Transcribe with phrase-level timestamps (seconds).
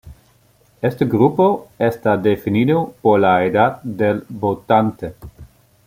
[0.81, 5.13] Este grupo está definido por la edad del votante.